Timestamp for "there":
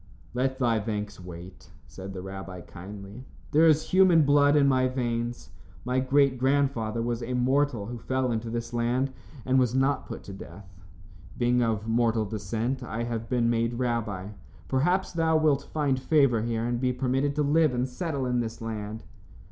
3.51-3.67